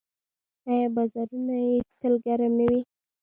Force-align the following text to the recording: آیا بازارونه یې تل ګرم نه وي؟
آیا 0.69 0.87
بازارونه 0.95 1.55
یې 1.67 1.75
تل 1.99 2.13
ګرم 2.25 2.53
نه 2.59 2.65
وي؟ 2.69 2.79